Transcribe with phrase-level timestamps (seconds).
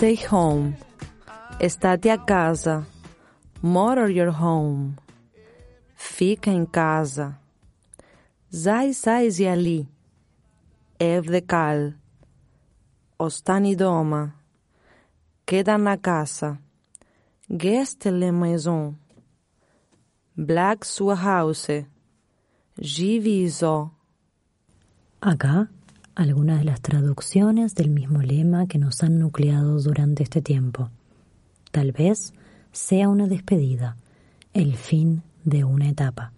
[0.00, 0.74] Stay home.
[1.60, 2.86] Estate a casa.
[3.60, 4.96] More your home.
[5.94, 7.38] Fica em casa.
[8.50, 9.86] Zai sais ali.
[10.98, 11.92] Evde cal.
[13.18, 14.34] Ostani doma.
[15.44, 16.58] Queda na casa.
[17.46, 18.96] Geste le maison.
[20.34, 21.84] Black sua house.
[22.80, 23.90] Giviso.
[25.20, 25.68] Acá
[26.20, 30.90] algunas de las traducciones del mismo lema que nos han nucleado durante este tiempo.
[31.70, 32.34] Tal vez
[32.72, 33.96] sea una despedida,
[34.52, 36.32] el fin de una etapa.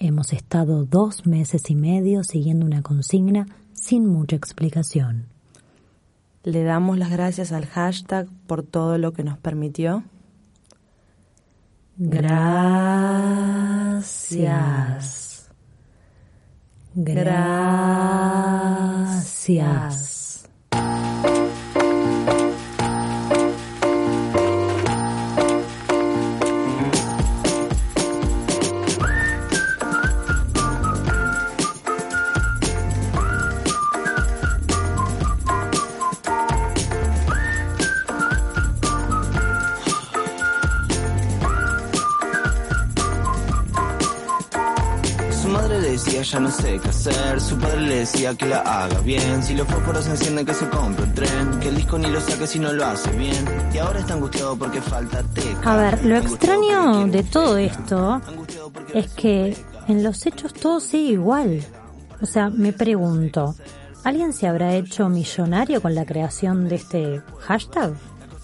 [0.00, 5.26] Hemos estado dos meses y medio siguiendo una consigna sin mucha explicación.
[6.42, 10.02] Le damos las gracias al hashtag por todo lo que nos permitió.
[11.96, 12.88] Gracias.
[17.00, 17.78] Gracias.
[46.30, 49.66] Ya no sé qué hacer, su padre le decía que la haga bien, si los
[49.66, 52.58] fósforos se encienden que se compre un tren, que el disco ni lo saque si
[52.58, 55.72] no lo hace bien, y ahora está angustiado porque falta teca.
[55.72, 58.20] A ver, lo extraño de todo esto
[58.92, 59.56] es que
[59.88, 61.64] en los hechos todo sigue igual.
[62.20, 63.54] O sea, me pregunto,
[64.04, 67.94] ¿alguien se habrá hecho millonario con la creación de este hashtag?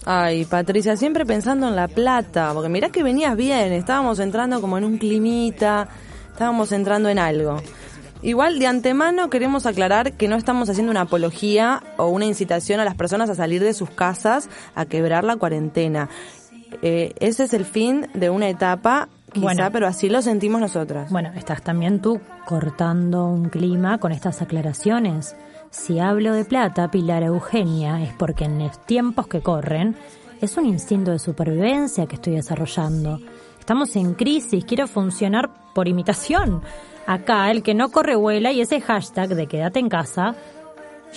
[0.05, 4.77] Ay, Patricia, siempre pensando en la plata, porque mirá que venías bien, estábamos entrando como
[4.77, 5.87] en un climita,
[6.35, 7.61] estábamos entrando en algo.
[8.21, 12.85] Igual de antemano queremos aclarar que no estamos haciendo una apología o una incitación a
[12.85, 16.09] las personas a salir de sus casas a quebrar la cuarentena.
[16.81, 19.69] Eh, ese es el fin de una etapa, quizá, Bueno.
[19.71, 21.09] pero así lo sentimos nosotras.
[21.09, 25.37] Bueno, estás también tú cortando un clima con estas aclaraciones.
[25.69, 29.95] Si hablo de plata, Pilar Eugenia, es porque en los tiempos que corren
[30.41, 33.19] es un instinto de supervivencia que estoy desarrollando.
[33.65, 36.61] Estamos en crisis, quiero funcionar por imitación.
[37.07, 40.35] Acá el que no corre vuela y ese hashtag de quédate en casa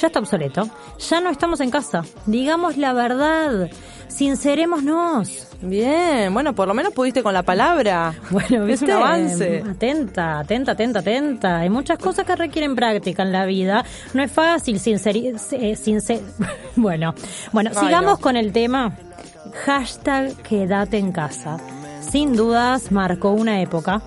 [0.01, 0.67] ya está obsoleto.
[1.11, 2.05] Ya no estamos en casa.
[2.25, 3.69] Digamos la verdad.
[4.09, 5.47] Sincerémonos.
[5.61, 8.15] Bien, bueno, por lo menos pudiste con la palabra.
[8.31, 8.87] Bueno, es ¿viste?
[8.87, 9.63] un avance.
[9.71, 11.59] Atenta, atenta, atenta, atenta.
[11.59, 13.85] Hay muchas cosas que requieren práctica en la vida.
[14.15, 16.23] No es fácil sinceri eh, sincer-
[16.77, 17.15] Bueno,
[17.53, 18.23] bueno, Ay, sigamos no.
[18.23, 18.97] con el tema.
[19.67, 21.59] Hashtag quédate en casa.
[22.01, 24.03] Sin dudas marcó una época.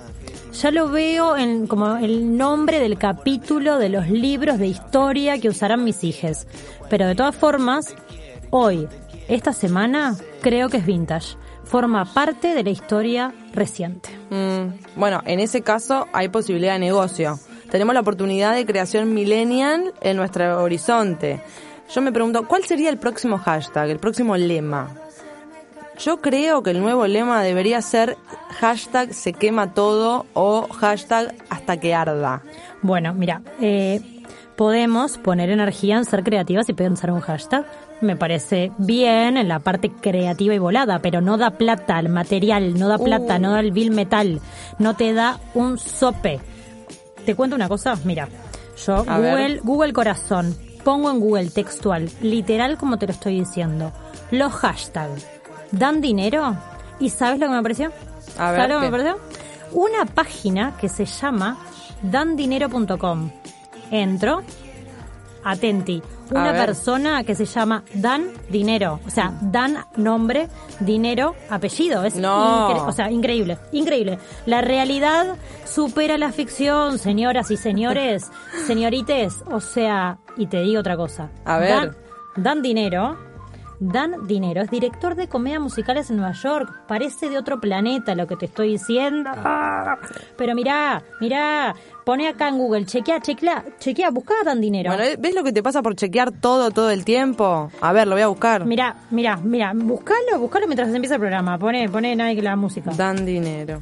[0.53, 5.49] Ya lo veo en como el nombre del capítulo de los libros de historia que
[5.49, 6.47] usarán mis hijes.
[6.89, 7.95] Pero de todas formas,
[8.49, 8.87] hoy,
[9.27, 11.37] esta semana, creo que es vintage.
[11.63, 14.09] Forma parte de la historia reciente.
[14.29, 17.39] Mm, bueno, en ese caso hay posibilidad de negocio.
[17.69, 21.41] Tenemos la oportunidad de creación millennial en nuestro horizonte.
[21.93, 25.00] Yo me pregunto, ¿cuál sería el próximo hashtag, el próximo lema?
[26.03, 28.17] Yo creo que el nuevo lema debería ser
[28.59, 32.41] hashtag se quema todo o hashtag hasta que arda.
[32.81, 34.01] Bueno, mira, eh,
[34.55, 37.67] podemos poner energía en ser creativas y pensar un hashtag.
[38.01, 42.79] Me parece bien en la parte creativa y volada, pero no da plata al material,
[42.79, 44.41] no da plata, no da el bill metal,
[44.79, 46.39] no te da un sope.
[47.25, 48.27] Te cuento una cosa, mira,
[48.87, 49.61] yo A Google, ver.
[49.61, 53.91] Google Corazón, pongo en Google textual, literal como te lo estoy diciendo,
[54.31, 55.27] los hashtags
[55.71, 56.55] dan dinero
[56.99, 57.91] y ¿sabes lo que me apareció?
[58.37, 59.17] A ver, ¿Sabes lo que me apareció?
[59.73, 61.57] Una página que se llama
[62.01, 63.31] dandinero.com.
[63.89, 64.41] entro,
[65.43, 66.01] atenti,
[66.31, 70.47] una persona que se llama Dan Dinero, o sea, Dan nombre,
[70.79, 72.85] Dinero apellido, es No.
[72.85, 74.17] o sea, increíble, increíble.
[74.45, 75.35] La realidad
[75.65, 78.29] supera la ficción, señoras y señores,
[78.67, 81.29] señorites, o sea, y te digo otra cosa.
[81.43, 81.69] A ver.
[81.69, 81.97] Dan,
[82.37, 83.17] Dan Dinero
[83.81, 86.83] Dan Dinero es director de comedia musicales en Nueva York.
[86.87, 89.31] Parece de otro planeta lo que te estoy diciendo.
[90.37, 91.73] Pero mirá, mirá,
[92.05, 94.91] pone acá en Google, chequea, chequea, chequea, busca a Dan Dinero.
[94.95, 97.71] Bueno, ¿ves lo que te pasa por chequear todo, todo el tiempo?
[97.81, 98.65] A ver, lo voy a buscar.
[98.65, 101.57] Mirá, mirá, mirá, buscalo, buscalo mientras empieza el programa.
[101.57, 102.91] Pone, pone Nike la música.
[102.91, 103.81] Dan dinero.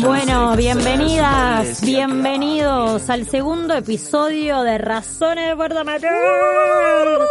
[0.00, 7.28] Bueno, bienvenidas, bienvenidos al segundo episodio de Razones de Puerto Mayor.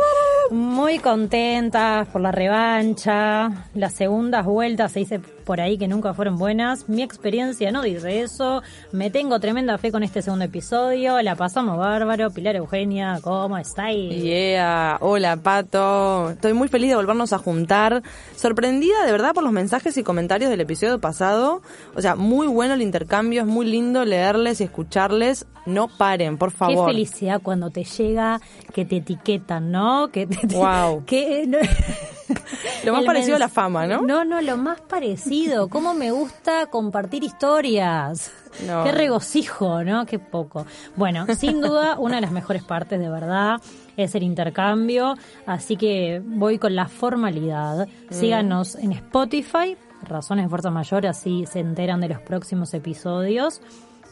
[0.81, 6.37] Muy contentas por la revancha, las segundas vueltas se dice por ahí que nunca fueron
[6.37, 6.89] buenas.
[6.89, 8.63] Mi experiencia no dice eso.
[8.91, 11.21] Me tengo tremenda fe con este segundo episodio.
[11.21, 12.31] La pasamos bárbaro.
[12.31, 14.23] Pilar Eugenia, ¿cómo estáis?
[14.23, 16.31] Yeah, hola Pato.
[16.31, 18.01] Estoy muy feliz de volvernos a juntar.
[18.35, 21.61] Sorprendida de verdad por los mensajes y comentarios del episodio pasado.
[21.95, 25.45] O sea, muy bueno el intercambio, es muy lindo leerles y escucharles.
[25.65, 26.87] No paren, por Qué favor.
[26.87, 28.41] felicidad cuando te llega
[28.73, 30.07] que te etiquetan, ¿no?
[30.07, 31.05] Que te, Guau.
[31.05, 31.57] que, no-
[32.85, 34.01] Lo más parecido a la fama, ¿no?
[34.01, 35.67] No, no, lo más parecido.
[35.67, 38.31] Cómo me gusta compartir historias.
[38.65, 38.83] No.
[38.83, 40.05] Qué regocijo, ¿no?
[40.05, 40.65] Qué poco.
[40.95, 43.57] Bueno, sin duda, una de las mejores partes, de verdad,
[43.97, 45.15] es el intercambio.
[45.45, 47.87] Así que voy con la formalidad.
[47.87, 48.13] Mm.
[48.13, 53.61] Síganos en Spotify, Razones de Fuerza Mayor, así se enteran de los próximos episodios.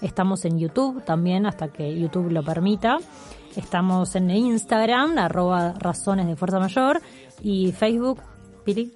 [0.02, 2.98] Estamos en YouTube también, hasta que YouTube lo permita.
[3.56, 7.02] Estamos en Instagram, arroba Razones de Fuerza Mayor.
[7.42, 8.22] Y Facebook,
[8.64, 8.94] Pili.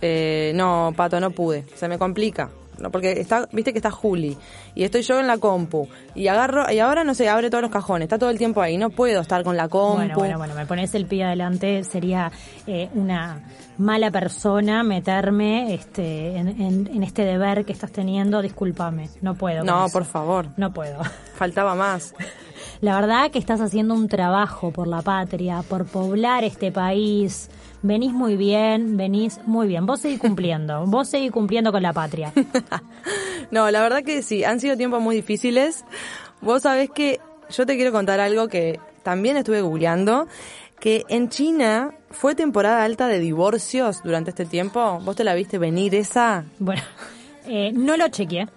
[0.00, 1.64] Eh, no, Pato, no pude.
[1.76, 2.50] Se me complica.
[2.78, 4.36] No, porque está, viste que está Juli
[4.74, 7.70] y estoy yo en la compu y agarro y ahora no sé, abre todos los
[7.70, 9.98] cajones, está todo el tiempo ahí, no puedo estar con la compu.
[9.98, 12.32] Bueno, bueno, bueno, me pones el pie adelante, sería
[12.66, 13.42] eh, una
[13.78, 19.62] mala persona meterme este, en, en- en este deber que estás teniendo, discúlpame, no puedo.
[19.62, 21.02] No, por favor, No puedo.
[21.36, 22.14] faltaba más.
[22.82, 27.48] La verdad que estás haciendo un trabajo por la patria, por poblar este país.
[27.80, 29.86] Venís muy bien, venís muy bien.
[29.86, 32.32] Vos seguís cumpliendo, vos seguís cumpliendo con la patria.
[33.50, 35.84] No, la verdad que sí, han sido tiempos muy difíciles.
[36.40, 37.20] Vos sabés que
[37.50, 40.26] yo te quiero contar algo que también estuve googleando,
[40.80, 45.00] que en China fue temporada alta de divorcios durante este tiempo.
[45.04, 46.46] ¿Vos te la viste venir esa?
[46.58, 46.80] Bueno,
[47.46, 48.48] eh, no lo chequeé,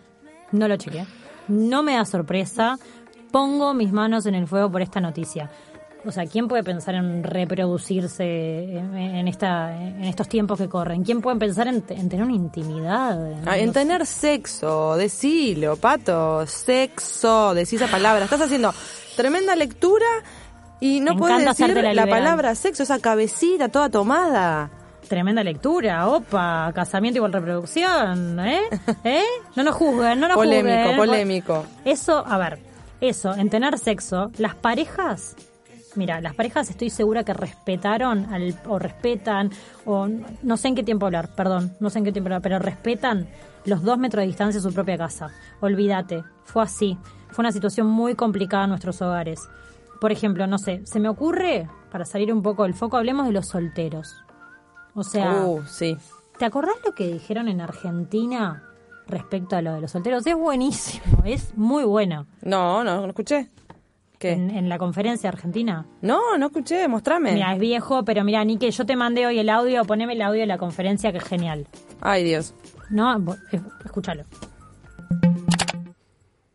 [0.54, 1.06] no lo chequeé.
[1.50, 2.80] No me da sorpresa.
[3.36, 5.50] Pongo mis manos en el fuego por esta noticia.
[6.06, 11.04] O sea, ¿quién puede pensar en reproducirse en, esta, en estos tiempos que corren?
[11.04, 13.20] ¿Quién puede pensar en, en tener una intimidad?
[13.46, 18.24] Ah, En tener sexo, decilo, pato, sexo, decí esa palabra.
[18.24, 18.74] Estás haciendo
[19.18, 20.06] tremenda lectura
[20.80, 24.70] y no Me puedes decir la, la palabra sexo, esa cabecita toda tomada.
[25.10, 28.62] Tremenda lectura, opa, casamiento igual reproducción, ¿eh?
[29.04, 29.24] ¿Eh?
[29.58, 30.96] No nos juzguen, no nos Polémico, juzguen.
[30.96, 31.66] polémico.
[31.84, 32.60] Eso, a ver,
[33.02, 35.36] eso, en tener sexo, las parejas,
[35.96, 39.52] mira, las parejas estoy segura que respetaron al, o respetan,
[39.86, 40.08] o
[40.44, 43.28] no sé en qué tiempo hablar, perdón, no sé en qué tiempo hablar, pero respetan
[43.66, 45.30] los dos metros de distancia de su propia casa.
[45.62, 46.98] Olvídate, fue así.
[47.30, 49.42] Fue una situación muy complicada en nuestros hogares.
[50.00, 53.34] Por ejemplo, no sé, se me ocurre, para salir un poco del foco, hablemos de
[53.34, 54.24] los solteros.
[54.94, 55.98] O sea, Uh, sí.
[56.38, 58.64] ¿Te acordás lo que dijeron en Argentina
[59.08, 60.26] respecto a lo de los solteros?
[60.26, 62.28] Es buenísimo, es muy bueno.
[62.42, 63.50] No, no, no escuché.
[64.20, 64.32] ¿Qué?
[64.32, 65.86] En, en la conferencia argentina.
[66.02, 67.34] No, no escuché, mostrame.
[67.34, 70.42] Mira, es viejo, pero mira, Nike, yo te mandé hoy el audio, poneme el audio
[70.42, 71.68] de la conferencia que es genial.
[72.02, 72.54] Ay, Dios.
[72.90, 73.14] No,
[73.84, 74.24] escúchalo.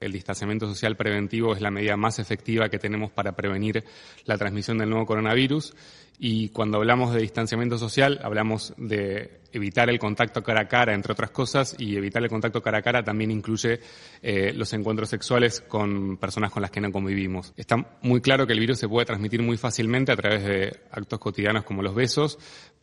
[0.00, 3.85] El distanciamiento social preventivo es la medida más efectiva que tenemos para prevenir
[4.25, 5.75] la transmisión del nuevo coronavirus
[6.23, 11.12] y cuando hablamos de distanciamiento social hablamos de evitar el contacto cara a cara, entre
[11.12, 13.81] otras cosas, y evitar el contacto cara a cara también incluye
[14.23, 17.53] eh, los encuentros sexuales con personas con las que no convivimos.
[17.57, 21.19] Está muy claro que el virus se puede transmitir muy fácilmente a través de actos
[21.19, 22.39] cotidianos como los besos,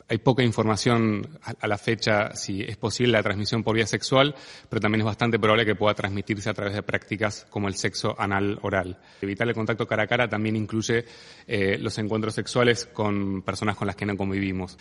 [0.10, 4.34] hay poca información a la fecha si es posible la transmisión por vía sexual,
[4.70, 8.16] pero también es bastante probable que pueda transmitirse a través de prácticas como el sexo
[8.18, 8.98] anal oral.
[9.22, 11.04] Evitar el contacto cara a cara también incluye
[11.46, 14.78] eh, los encuentros sexuales con personas con las que no convivimos.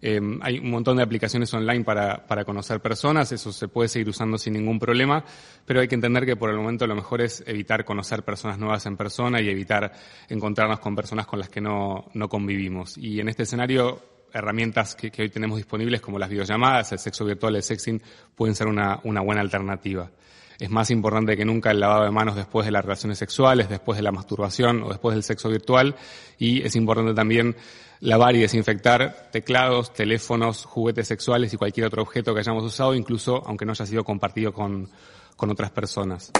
[0.00, 4.08] Eh, hay un montón de aplicaciones online para, para conocer personas, eso se puede seguir
[4.08, 5.24] usando sin ningún problema,
[5.66, 8.86] pero hay que entender que por el momento lo mejor es evitar conocer personas nuevas
[8.86, 9.92] en persona y evitar
[10.28, 12.96] encontrarnos con personas con las que no, no convivimos.
[12.96, 14.00] Y en este escenario,
[14.32, 18.00] herramientas que, que, hoy tenemos disponibles como las videollamadas, el sexo virtual, el sexing,
[18.36, 20.10] pueden ser una, una buena alternativa.
[20.58, 23.96] Es más importante que nunca el lavado de manos después de las relaciones sexuales, después
[23.96, 25.94] de la masturbación o después del sexo virtual.
[26.36, 27.54] Y es importante también
[28.00, 33.40] lavar y desinfectar teclados, teléfonos, juguetes sexuales y cualquier otro objeto que hayamos usado, incluso
[33.46, 34.90] aunque no haya sido compartido con,
[35.36, 36.32] con otras personas.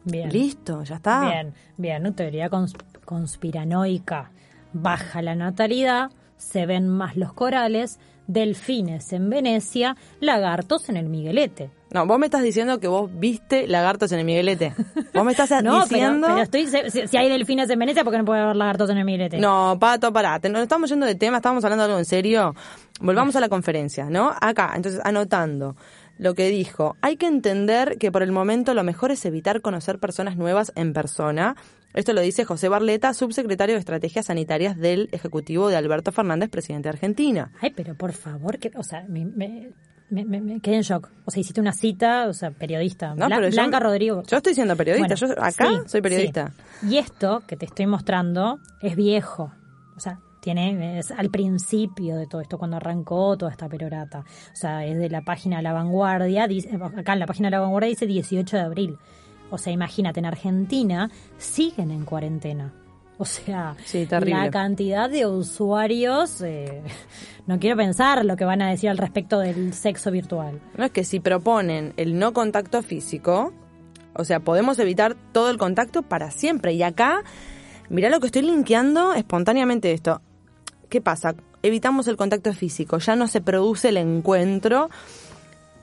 [0.06, 0.30] Bien.
[0.32, 1.20] Listo, ya está.
[1.30, 2.74] Bien, bien, una teoría cons-
[3.08, 4.32] conspiranoica.
[4.74, 11.72] Baja la natalidad, se ven más los corales, delfines en Venecia, lagartos en el Miguelete.
[11.90, 14.74] No, vos me estás diciendo que vos viste lagartos en el Miguelete.
[15.14, 16.28] Vos me estás No, pero, diciendo...
[16.28, 18.98] pero estoy, si, si hay delfines en Venecia, ¿por qué no puede haber lagartos en
[18.98, 19.38] el Miguelete?
[19.40, 20.38] No, Pato, pará.
[20.42, 22.54] Te- Nos estamos yendo de tema, estamos hablando de algo en serio.
[23.00, 24.34] Volvamos a la conferencia, ¿no?
[24.42, 25.78] Acá, entonces, anotando
[26.18, 26.96] lo que dijo.
[27.02, 30.94] Hay que entender que por el momento lo mejor es evitar conocer personas nuevas en
[30.94, 31.56] persona.
[31.94, 36.90] Esto lo dice José Barleta, subsecretario de Estrategias Sanitarias del Ejecutivo de Alberto Fernández, presidente
[36.90, 37.52] de Argentina.
[37.62, 39.72] Ay, pero por favor, que, o sea, me, me,
[40.10, 41.10] me, me- me quedé en shock.
[41.26, 43.16] O sea, hiciste una cita, o sea, periodista.
[43.16, 44.22] No, Bla- pero yo- Blanca Rodrigo.
[44.28, 46.54] Yo estoy siendo periodista, Bueno, yo acá sí, soy periodista.
[46.82, 46.88] sí.
[46.90, 49.52] Y esto que te estoy mostrando es viejo.
[49.96, 50.20] O sea,
[50.54, 54.20] tiene es al principio de todo esto, cuando arrancó toda esta perorata.
[54.20, 56.48] O sea, es de la página La Vanguardia.
[56.48, 58.98] dice- acá en la página de La Vanguardia dice 18 de abril.
[59.50, 62.74] O sea, imagínate, en Argentina siguen en cuarentena.
[63.18, 66.82] O sea, Sí, la cantidad de usuarios, eh,
[67.48, 70.62] no quiero pensar lo que van a decir al respecto del sexo virtual.
[70.77, 73.54] No es que si proponen el no contacto físico,
[74.13, 76.74] o sea, podemos evitar todo el contacto para siempre.
[76.74, 77.24] Y acá,
[77.89, 80.22] mirá lo que estoy linkeando espontáneamente esto.
[80.89, 81.36] ¿Qué pasa?
[81.63, 84.89] Evitamos el contacto físico, ya no se produce el encuentro.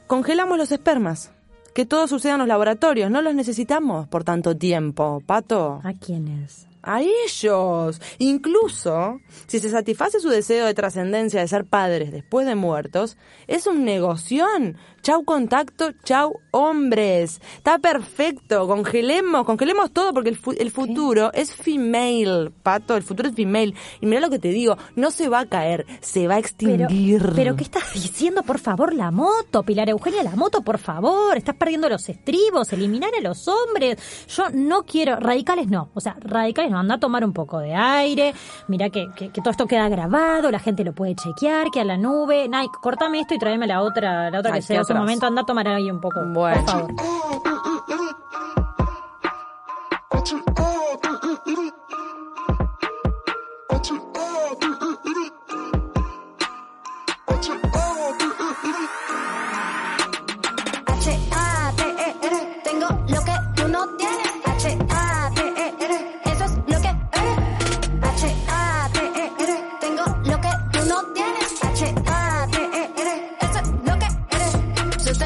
[0.06, 1.30] Congelamos los espermas.
[1.74, 5.80] Que todo suceda en los laboratorios, no los necesitamos por tanto tiempo, Pato.
[5.82, 6.68] ¿A quiénes?
[6.82, 8.00] A ellos.
[8.18, 13.16] Incluso, si se satisface su deseo de trascendencia de ser padres después de muertos,
[13.48, 14.76] es un negoción.
[15.04, 17.38] Chau contacto, chau hombres.
[17.58, 18.66] Está perfecto.
[18.66, 22.96] Congelemos, congelemos todo porque el, fu- el futuro es female, pato.
[22.96, 23.74] El futuro es female.
[24.00, 27.20] Y mira lo que te digo, no se va a caer, se va a extinguir.
[27.36, 28.42] pero ¿qué estás diciendo?
[28.44, 31.36] Por favor, la moto, Pilar Eugenia, la moto, por favor.
[31.36, 33.98] Estás perdiendo los estribos, eliminar a los hombres.
[34.34, 35.90] Yo no quiero, radicales no.
[35.92, 36.78] O sea, radicales no.
[36.78, 38.32] Anda a tomar un poco de aire.
[38.68, 41.98] Mira que, que, que todo esto queda grabado, la gente lo puede chequear, queda la
[41.98, 42.48] nube.
[42.48, 45.02] Nike, cortame esto y tráeme la otra, la otra Ay, que sea ¿qué en su
[45.02, 45.02] otras?
[45.02, 45.26] momento.
[45.26, 46.20] Anda a tomar ahí un poco.
[46.26, 46.64] Bueno.
[46.64, 46.94] Por favor.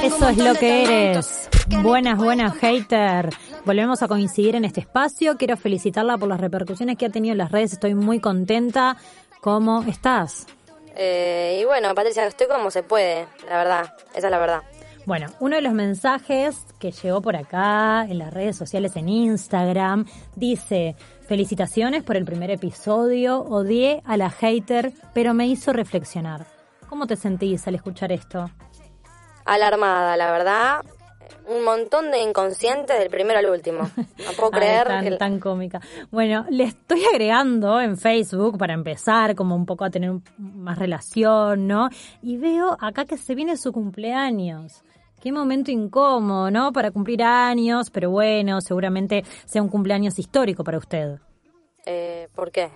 [0.03, 1.49] Eso es lo que eres.
[1.83, 3.31] Buenas, buenas, hater.
[3.65, 5.37] Volvemos a coincidir en este espacio.
[5.37, 7.73] Quiero felicitarla por las repercusiones que ha tenido en las redes.
[7.73, 8.97] Estoy muy contenta.
[9.41, 10.47] ¿Cómo estás?
[10.97, 13.95] Eh, y bueno, Patricia, estoy como se puede, la verdad.
[14.15, 14.63] Esa es la verdad.
[15.05, 20.05] Bueno, uno de los mensajes que llegó por acá en las redes sociales, en Instagram,
[20.37, 26.47] dice, felicitaciones por el primer episodio, odié a la hater, pero me hizo reflexionar.
[26.89, 28.51] ¿Cómo te sentís al escuchar esto?
[29.49, 30.85] Alarmada, la verdad.
[31.47, 33.81] un montón de inconscientes del primero al último.
[34.19, 35.11] No puedo Ay, creer tan, que...
[35.17, 35.81] tan cómica.
[36.11, 41.67] Bueno, le estoy agregando en Facebook para empezar como un poco a tener más relación,
[41.67, 41.89] ¿no?
[42.23, 44.83] Y veo acá que se viene su cumpleaños.
[45.23, 46.73] Qué momento incómodo, ¿no?
[46.73, 51.19] Para cumplir años, pero bueno, seguramente sea un cumpleaños histórico para usted.
[51.87, 52.71] Eh, ¿Por qué?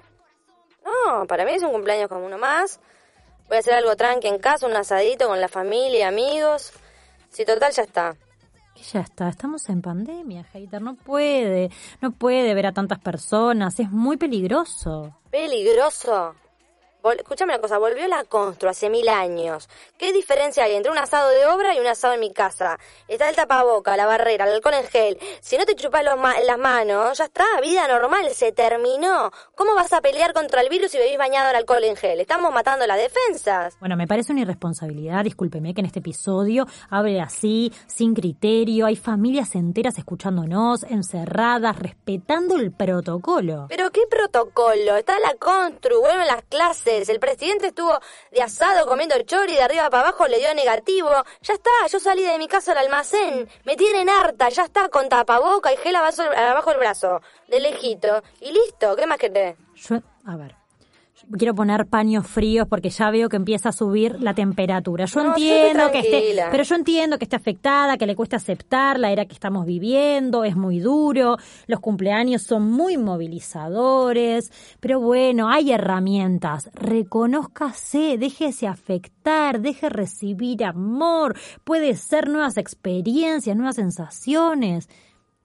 [0.85, 2.81] No, para mí es un cumpleaños como uno más.
[3.53, 6.73] Voy a hacer algo tranqui en casa, un asadito con la familia, amigos.
[7.29, 8.17] Si total ya está.
[8.91, 11.69] Ya está, estamos en pandemia, hater, no puede,
[12.01, 15.15] no puede ver a tantas personas, es muy peligroso.
[15.31, 16.35] Peligroso.
[17.05, 19.69] Escúchame una cosa, volvió la constru hace mil años.
[19.99, 22.79] ¿Qué diferencia hay entre un asado de obra y un asado en mi casa?
[23.09, 25.19] Está el tapaboca, la barrera, el alcohol en gel.
[25.41, 29.31] Si no te chupas ma- las manos, ya está, vida normal, se terminó.
[29.57, 32.21] ¿Cómo vas a pelear contra el virus si bebís bañado en alcohol en gel?
[32.21, 33.77] Estamos matando las defensas.
[33.81, 38.97] Bueno, me parece una irresponsabilidad, discúlpeme que en este episodio hable así, sin criterio, hay
[38.97, 43.67] familias enteras escuchándonos, encerradas, respetando el protocolo.
[43.69, 47.99] Pero qué protocolo, está la constru, vuelven las clases, el presidente estuvo
[48.31, 52.23] de asado comiendo chori de arriba para abajo, le dio negativo, ya está, yo salí
[52.23, 56.23] de mi casa al almacén, me tienen harta, ya está, con tapaboca y gel abajo,
[56.23, 59.57] abajo el brazo, de lejito, y listo, ¿qué más querés?
[59.75, 59.97] Yo,
[60.27, 60.55] a ver,
[61.39, 65.07] quiero poner paños fríos porque ya veo que empieza a subir la temperatura.
[65.07, 68.99] Yo No, entiendo que esté, pero yo entiendo que esté afectada, que le cuesta aceptar
[68.99, 71.37] la era que estamos viviendo, es muy duro,
[71.67, 81.37] los cumpleaños son muy movilizadores, pero bueno, hay herramientas, reconózcase, déjese afectar, deje recibir amor,
[81.65, 84.89] puede ser nuevas experiencias, nuevas sensaciones,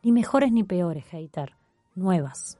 [0.03, 1.53] ni mejores ni peores, hater,
[1.95, 2.56] nuevas.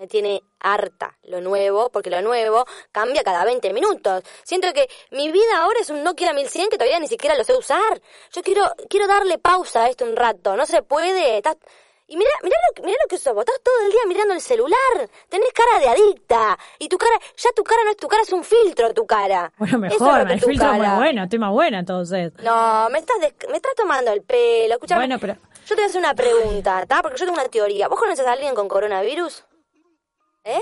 [0.00, 4.22] Me tiene harta lo nuevo, porque lo nuevo cambia cada 20 minutos.
[4.44, 7.54] Siento que mi vida ahora es un Nokia 1100 que todavía ni siquiera lo sé
[7.54, 8.00] usar.
[8.32, 11.36] Yo quiero quiero darle pausa a esto un rato, no se puede.
[11.36, 11.58] estás-
[12.06, 14.32] Y mira, mira lo, que- mira lo que sos, vos estás todo el día mirando
[14.32, 15.10] el celular.
[15.28, 16.58] Tenés cara de adicta.
[16.78, 19.52] Y tu cara, ya tu cara no es tu cara, es un filtro tu cara.
[19.58, 20.96] Bueno, es mejor, que el filtro es muy cara.
[20.96, 22.32] bueno, estoy más buena entonces.
[22.42, 24.74] No, me estás, des- me estás tomando el pelo.
[24.76, 27.02] Escuchame, Bueno, pero- yo te voy a hacer una pregunta, ¿está?
[27.02, 27.86] Porque yo tengo una teoría.
[27.86, 29.44] ¿Vos conoces a alguien con coronavirus?
[30.44, 30.60] ¿Eh?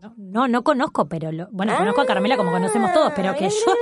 [0.00, 3.34] No, no, no conozco, pero lo, bueno, Ah, conozco a Carmela como conocemos todos, pero
[3.34, 3.72] que yo,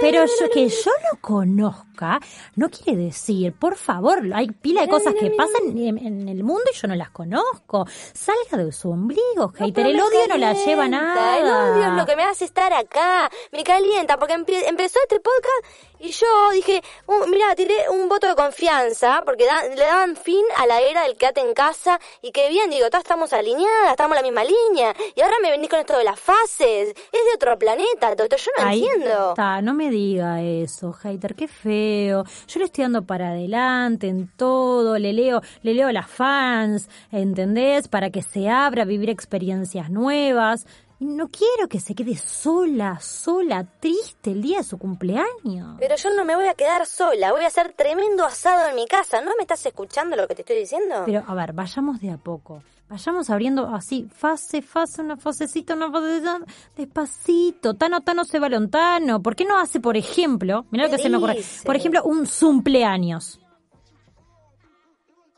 [0.00, 2.18] pero yo, que yo lo conozca,
[2.56, 6.64] no quiere decir, por favor, hay pila de cosas que pasan en, en el mundo
[6.72, 7.86] y yo no las conozco.
[8.12, 11.38] Salga de su ombligo, hater, el odio no la lleva a nada.
[11.38, 13.30] El odio es lo que me hace estar acá.
[13.52, 18.26] Me calienta porque empie- empezó este podcast y yo dije, uh, mira, tiré un voto
[18.28, 22.30] de confianza porque da- le daban fin a la era del quédate en casa y
[22.32, 25.68] que bien, digo, todas estamos alineadas, estamos en la misma línea y ahora me venís
[25.70, 26.88] con esto de las fases.
[26.90, 29.30] Es de otro planeta, esto yo no Ahí entiendo.
[29.30, 32.24] está, no me diga eso, hater, qué feo.
[32.46, 36.88] Yo le estoy dando para adelante en todo, le leo, le leo a las fans,
[37.10, 37.88] ¿entendés?
[37.88, 40.66] Para que se abra a vivir experiencias nuevas.
[41.00, 45.76] Y no quiero que se quede sola, sola, triste el día de su cumpleaños.
[45.78, 48.84] Pero yo no me voy a quedar sola, voy a hacer tremendo asado en mi
[48.86, 49.20] casa.
[49.20, 51.02] ¿No me estás escuchando lo que te estoy diciendo?
[51.06, 52.64] Pero, a ver, vayamos de a poco.
[52.88, 56.40] Vayamos abriendo así, fase, fase, una fasecita, una fasecita,
[56.74, 57.74] despacito.
[57.74, 59.22] Tano, Tano se va lontano.
[59.22, 61.44] ¿Por qué no hace, por ejemplo, mira lo ¿Qué que se me ocurre?
[61.64, 63.38] Por ejemplo, un cumpleaños.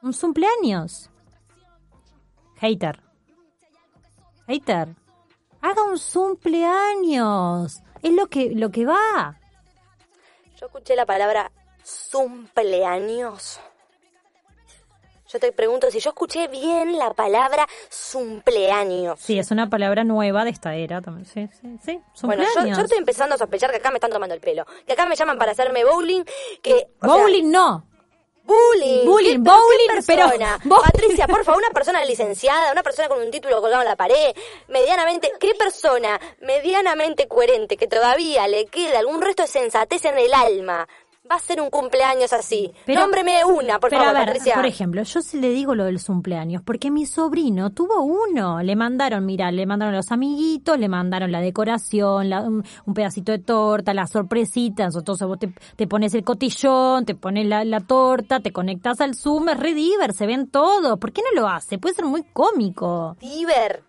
[0.00, 1.10] Un cumpleaños.
[2.56, 3.02] Hater.
[4.46, 4.99] Hater.
[5.62, 7.82] Haga un cumpleaños.
[8.02, 9.38] Es lo que, lo que va.
[10.58, 11.50] Yo escuché la palabra
[12.10, 13.60] cumpleaños.
[15.32, 17.66] Yo te pregunto si yo escuché bien la palabra
[18.12, 19.20] cumpleaños.
[19.20, 21.24] Sí, es una palabra nueva de esta era también.
[21.24, 22.00] Sí, sí, sí.
[22.22, 24.66] Bueno, yo, estoy empezando a sospechar que acá me están tomando el pelo.
[24.86, 26.24] Que acá me llaman para hacerme bowling.
[26.62, 27.86] Que, sea, Bowling no.
[28.44, 29.04] Bullying.
[29.04, 30.28] Bullying, ¿Qué- bowling, pero-.
[30.82, 34.34] Patricia, por favor, una persona licenciada, una persona con un título colgado en la pared,
[34.68, 40.32] medianamente, ¿qué persona medianamente coherente que todavía le queda algún resto de sensatez en el
[40.34, 40.88] alma
[41.30, 42.72] va a ser un cumpleaños así?
[42.86, 44.54] Pero- Nómbreme una, por Pero favor, a ver, Patricia.
[44.54, 48.62] por ejemplo, yo sí le digo lo del cumpleaños, porque mi sobrino tuvo uno.
[48.62, 53.32] Le mandaron, mira, le mandaron los amiguitos, le mandaron la decoración, la- un, un pedacito
[53.32, 54.84] de torta, la sorpresita.
[54.84, 59.14] Entonces vos te, te pones el cotillón, te pones la, la torta, te conectas al
[59.14, 60.96] Zoom, es re diver, se ven todo.
[60.98, 61.78] ¿Por qué no lo hace?
[61.78, 63.16] Puede ser muy cómico.
[63.20, 63.82] Diver.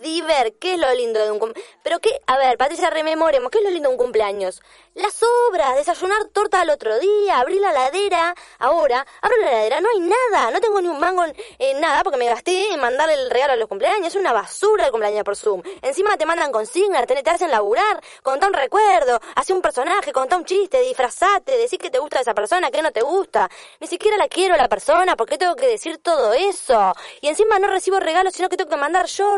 [0.00, 1.70] Diver, ¿qué es lo lindo de un cumpleaños?
[1.82, 4.62] Pero qué, a ver, Patricia, rememoremos, ¿qué es lo lindo de un cumpleaños?
[4.94, 9.88] Las obras, desayunar torta al otro día, abrir la ladera, ahora, abro la ladera, no
[9.90, 11.24] hay nada, no tengo ni un mango
[11.58, 14.86] en, nada porque me gasté en mandarle el regalo a los cumpleaños, es una basura
[14.86, 15.62] el cumpleaños por Zoom.
[15.82, 20.36] Encima te mandan consignas, te, te hacen laburar, contá un recuerdo, hace un personaje, contá
[20.36, 23.48] un chiste, disfrazate, decir que te gusta esa persona, que no te gusta.
[23.80, 26.92] Ni siquiera la quiero a la persona, ¿por qué tengo que decir todo eso?
[27.20, 29.36] Y encima no recibo regalos, sino que tengo que mandar yo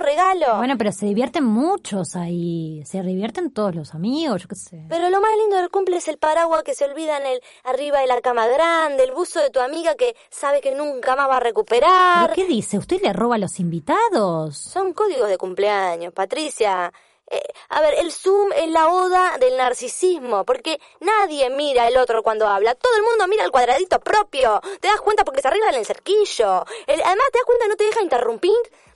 [0.58, 2.82] Bueno, pero se divierten muchos ahí.
[2.84, 4.84] Se divierten todos los amigos, yo qué sé.
[4.88, 8.00] Pero lo más lindo del cumple es el paraguas que se olvida en el arriba
[8.00, 11.36] de la cama grande, el buzo de tu amiga que sabe que nunca más va
[11.36, 12.22] a recuperar.
[12.22, 12.78] ¿Pero qué dice?
[12.78, 14.56] ¿Usted le roba a los invitados?
[14.58, 16.92] Son códigos de cumpleaños, Patricia.
[17.32, 22.24] Eh, a ver, el Zoom es la oda del narcisismo, porque nadie mira al otro
[22.24, 22.74] cuando habla.
[22.74, 24.60] Todo el mundo mira el cuadradito propio.
[24.80, 26.64] Te das cuenta porque se arregla en el cerquillo.
[26.88, 28.50] El- además, te das cuenta no te deja interrumpir.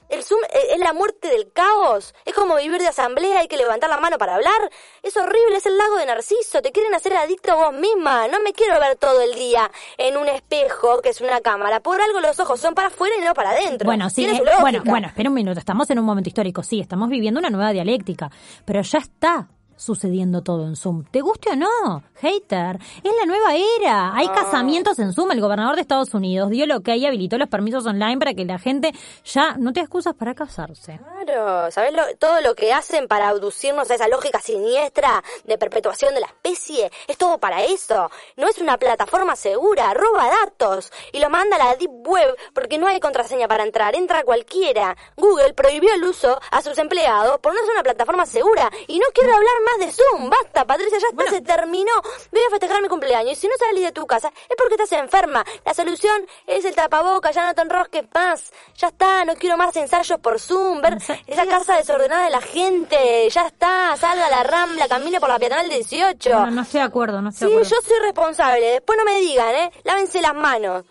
[0.09, 2.15] El Zoom eh, es la muerte del caos.
[2.25, 4.71] Es como vivir de asamblea, hay que levantar la mano para hablar.
[5.03, 6.63] Es horrible, es el lago de Narciso.
[6.63, 8.29] Te quieren hacer adicto a vos misma.
[8.29, 11.81] No me quiero ver todo el día en un espejo que es una cámara.
[11.81, 13.87] Por algo los ojos son para afuera y no para adentro.
[13.87, 17.09] Bueno, sí, eh, bueno, bueno, espera un minuto, estamos en un momento histórico, sí, estamos
[17.09, 18.31] viviendo una nueva dialéctica,
[18.65, 21.05] pero ya está sucediendo todo en Zoom.
[21.11, 22.03] ¿Te guste o no?
[22.21, 24.15] Hater, es la nueva era.
[24.15, 25.33] Hay casamientos en Zoom.
[25.33, 28.45] El gobernador de Estados Unidos dio lo que hay, habilitó los permisos online para que
[28.45, 28.93] la gente
[29.25, 30.99] ya no te excusas para casarse.
[31.25, 36.15] Claro, ¿sabes lo- todo lo que hacen para abducirnos a esa lógica siniestra de perpetuación
[36.15, 36.91] de la especie?
[37.09, 38.11] Es todo para eso.
[38.37, 42.79] No es una plataforma segura, roba datos y lo manda a la Deep Web porque
[42.79, 44.97] no hay contraseña para entrar, entra cualquiera.
[45.17, 49.07] Google prohibió el uso a sus empleados por no ser una plataforma segura y no
[49.15, 50.31] quiero hablar más de Zoom.
[50.31, 51.93] Basta, Patricia, ya está, se terminó.
[52.31, 54.93] Voy a festejar mi cumpleaños y si no salís de tu casa es porque estás
[54.93, 55.45] enferma.
[55.65, 58.53] La solución es el tapaboca, ya no te enrosques más.
[58.77, 63.29] Ya está, no quiero más ensayos por Zoom, ver esa casa desordenada de la gente.
[63.31, 66.31] Ya está, salga a la rambla, camine por la peatonal 18.
[66.31, 67.77] No, no estoy de acuerdo, no estoy Sí, de acuerdo.
[67.83, 68.67] yo soy responsable.
[68.73, 69.73] Después no me digan, ¿eh?
[69.85, 70.85] Lávense las manos.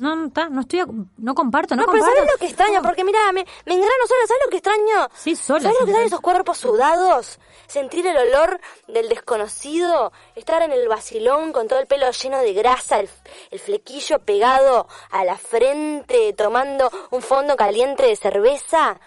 [0.00, 0.82] No, no, está, no estoy,
[1.18, 2.16] no comparto, no, No, pero comparto.
[2.20, 2.82] ¿sabes lo que extraño?
[2.82, 5.08] Porque mira, me, me engrano sola, ¿sabes lo que extraño?
[5.14, 7.38] Sí, sola, ¿Sabes lo que extraño esos cuerpos sudados?
[7.66, 12.52] Sentir el olor del desconocido, estar en el vacilón con todo el pelo lleno de
[12.54, 13.10] grasa, el,
[13.50, 18.98] el flequillo pegado a la frente, tomando un fondo caliente de cerveza.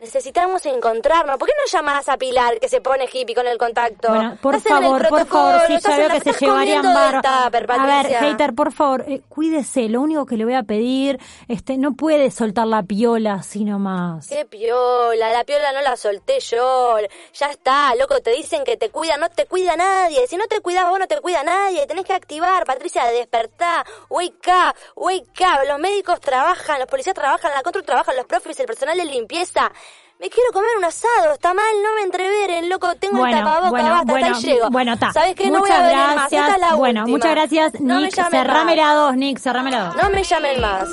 [0.00, 1.38] Necesitamos encontrarnos.
[1.38, 4.10] ¿Por qué no llamas a Pilar que se pone hippie con el contacto?
[4.10, 7.20] Bueno, por Estás favor, por favor, sí, estás ya veo la- que se llevarían barro.
[7.20, 9.88] tupper, A ver, hater, por favor, eh, cuídese.
[9.88, 14.28] Lo único que le voy a pedir, este, no puede soltar la piola así nomás.
[14.28, 16.96] Qué piola, la piola no la solté yo.
[17.34, 20.28] Ya está, loco, te dicen que te cuida, no te cuida nadie.
[20.28, 21.88] Si no te cuidas vos, no te cuida nadie.
[21.88, 23.84] Tenés que activar, Patricia, despertá.
[24.10, 25.66] Wake up, wake up.
[25.66, 29.72] Los médicos trabajan, los policías trabajan, la control trabajan, los profes, el personal de limpieza.
[30.20, 33.70] Me quiero comer un asado, está mal, no me entreveren, loco, tengo Bueno, el tapaboca,
[33.70, 34.70] bueno, basta, bueno, hasta ahí llego.
[34.70, 35.12] bueno, está.
[35.12, 35.44] ¿Sabes qué?
[35.48, 36.16] No voy muchas a gracias.
[36.16, 37.16] más, esta es la bueno, última.
[37.18, 38.14] muchas gracias, No me Nick.
[38.16, 38.76] llamen Cerrame más.
[38.76, 39.96] la dos, Nick, cerrame la dos.
[40.02, 40.88] No me llamen más.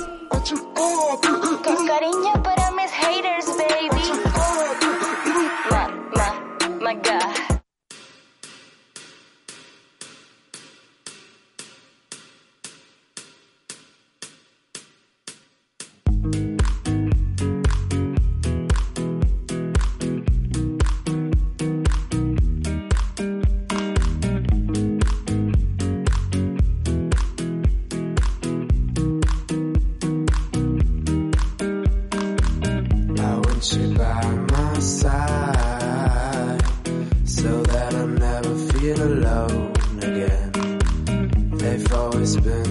[1.64, 4.12] Con cariño para mis haters, baby.
[5.70, 6.34] Ma, ma,
[6.80, 7.25] my God.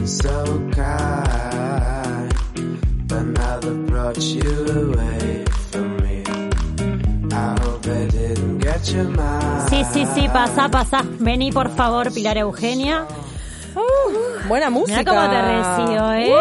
[0.08, 2.34] So kind,
[3.08, 6.24] but now they've brought you away from me.
[7.32, 9.70] I hope they didn't get your mind.
[9.70, 11.04] Sí, sí, sí, pasa, pasa.
[11.20, 13.06] Vení, por favor, Pilar Eugenia.
[14.48, 15.00] Buena música.
[15.00, 16.32] Mira cómo te recibo, ¿eh?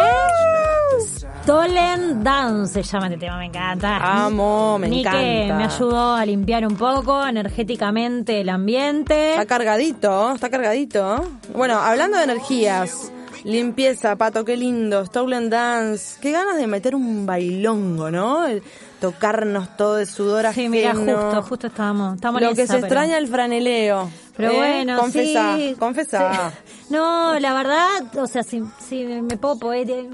[1.43, 4.25] Stolen Dance se llama este tema, me encanta.
[4.25, 5.09] Amo, me Nike
[5.43, 5.55] encanta.
[5.57, 9.31] me ayudó a limpiar un poco energéticamente el ambiente.
[9.31, 11.23] Está cargadito, está cargadito.
[11.53, 13.11] Bueno, hablando de energías,
[13.45, 18.45] limpieza, pato, qué lindo, Stolen Dance, qué ganas de meter un bailongo, ¿no?
[18.45, 18.61] El
[18.99, 22.15] tocarnos todo de sudor Sí, mira, justo, justo estábamos.
[22.15, 24.09] estábamos Lo que se pero- extraña el franeleo.
[24.35, 24.55] Pero ¿eh?
[24.57, 25.75] bueno, confesá, sí.
[25.79, 26.51] confesá.
[26.65, 26.85] Sí.
[26.89, 30.09] No, la verdad, o sea, si, si me puedo poder, eh,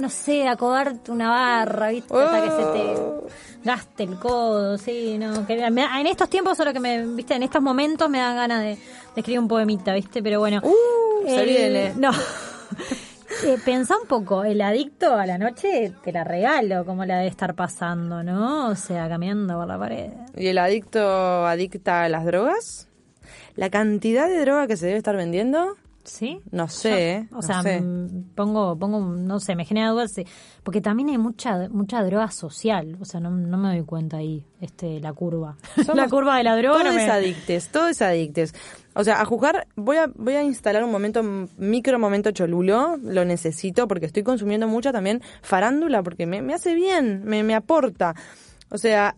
[0.00, 2.14] no sé, acodarte una barra, ¿viste?
[2.16, 2.94] Hasta que se te
[3.64, 5.46] gaste el codo, sí, no.
[5.46, 7.34] Que me da- en estos tiempos, solo que me, ¿viste?
[7.34, 8.78] En estos momentos me dan ganas de, de
[9.16, 10.22] escribir un poemita, ¿viste?
[10.22, 10.60] Pero bueno.
[10.62, 11.92] Uh, se el- viene.
[11.98, 12.10] No.
[13.44, 17.28] Eh, pensá un poco, el adicto a la noche te la regalo, como la debe
[17.28, 18.68] estar pasando, ¿no?
[18.68, 20.10] O sea, caminando por la pared.
[20.36, 22.88] ¿Y el adicto adicta a las drogas?
[23.54, 25.76] ¿La cantidad de droga que se debe estar vendiendo?
[26.06, 26.40] ¿Sí?
[26.52, 27.26] No sé.
[27.32, 27.82] O no sea, sé.
[28.36, 30.14] pongo, pongo, no sé, me genera dudas,
[30.62, 34.44] porque también hay mucha, mucha droga social, o sea, no, no me doy cuenta ahí,
[34.60, 35.56] este, la curva.
[35.94, 36.78] la curva de la droga.
[36.78, 38.54] no Todos me- adictes, todos adictes.
[38.94, 41.22] O sea, a juzgar, voy a, voy a instalar un momento,
[41.58, 46.74] micro momento cholulo, lo necesito porque estoy consumiendo mucha también farándula porque me, me hace
[46.74, 48.14] bien, me, me aporta.
[48.70, 49.16] O sea,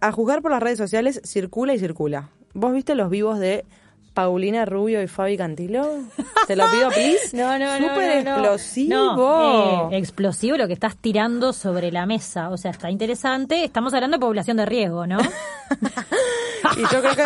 [0.00, 2.30] a juzgar por las redes sociales circula y circula.
[2.54, 3.64] ¿Vos viste los vivos de
[4.14, 6.00] Paulina Rubio y Fabi Cantilo?
[6.46, 7.36] Te lo pido, please.
[7.36, 7.88] No, no, no.
[7.88, 8.36] Súper no, no.
[8.36, 8.90] explosivo.
[8.94, 12.50] No, eh, explosivo lo que estás tirando sobre la mesa.
[12.50, 13.64] O sea, está interesante.
[13.64, 15.18] Estamos hablando de población de riesgo, ¿no?
[16.76, 17.24] Y yo creo que...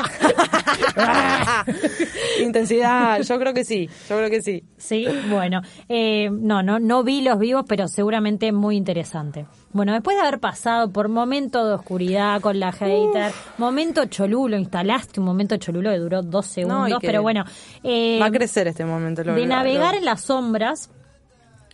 [2.42, 4.64] Intensidad, yo creo que sí, yo creo que sí.
[4.76, 5.62] Sí, bueno.
[5.88, 9.46] Eh, no, no, no vi los vivos, pero seguramente muy interesante.
[9.72, 15.20] Bueno, después de haber pasado por momento de oscuridad con la hater, momento cholulo, instalaste
[15.20, 17.44] un momento cholulo que duró dos segundos, pero bueno.
[17.82, 19.24] eh, Va a crecer este momento.
[19.24, 20.90] lo- de lo- navegar lo- en las sombras,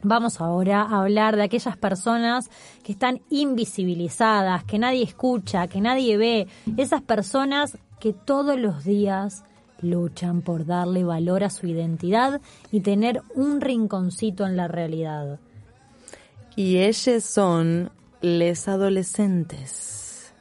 [0.02, 2.50] vamos ahora a hablar de aquellas personas
[2.82, 9.44] que están invisibilizadas, que nadie escucha, que nadie ve, esas personas que todos los días
[9.80, 15.38] luchan por darle valor a su identidad y tener un rinconcito en la realidad.
[16.56, 20.34] Y ellos son les adolescentes.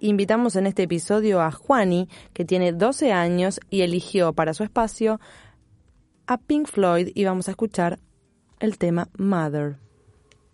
[0.00, 5.20] Invitamos en este episodio a Juani, que tiene 12 años y eligió para su espacio
[6.26, 7.98] a Pink Floyd y vamos a escuchar
[8.60, 9.78] el tema Mother.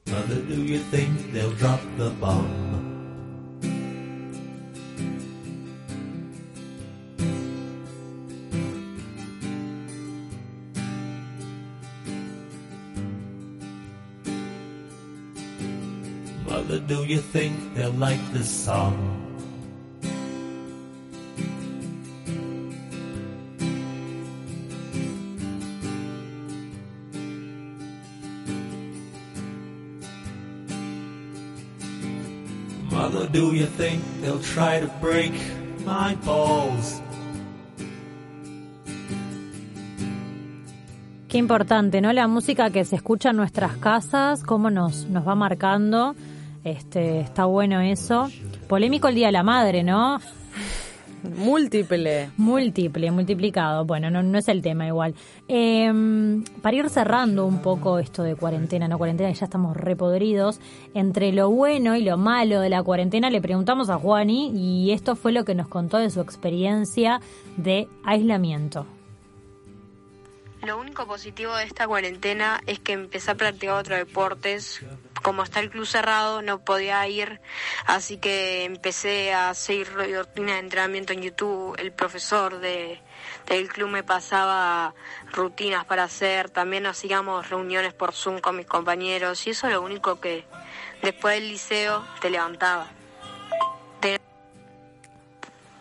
[0.07, 2.73] Mother, do you think they'll drop the bomb?
[16.47, 19.32] Mother, do you think they'll like this song?
[33.33, 35.33] Do you think they'll try to break
[35.85, 37.01] my balls?
[41.29, 42.13] Qué importante, ¿no?
[42.13, 46.15] La música que se escucha en nuestras casas, cómo nos, nos va marcando.
[46.63, 48.29] Este, está bueno eso.
[48.69, 50.21] Polémico el Día de la Madre, ¿no?
[51.37, 52.31] Múltiple.
[52.37, 53.85] Múltiple, multiplicado.
[53.85, 55.15] Bueno, no, no es el tema igual.
[55.49, 55.91] Eh,
[56.61, 60.61] para ir cerrando un poco esto de cuarentena, no cuarentena, que ya estamos repodridos,
[60.95, 65.17] entre lo bueno y lo malo de la cuarentena, le preguntamos a Juani y esto
[65.17, 67.21] fue lo que nos contó de su experiencia
[67.57, 68.87] de aislamiento.
[70.63, 74.81] Lo único positivo de esta cuarentena es que empecé a practicar otros deportes.
[75.23, 77.41] Como está el club cerrado, no podía ir,
[77.87, 81.77] así que empecé a seguir rutinas de entrenamiento en YouTube.
[81.79, 83.01] El profesor de,
[83.47, 84.95] del club me pasaba
[85.33, 86.51] rutinas para hacer.
[86.51, 90.45] También hacíamos reuniones por Zoom con mis compañeros y eso es lo único que
[91.03, 92.89] después del liceo te levantaba.
[94.01, 94.21] De,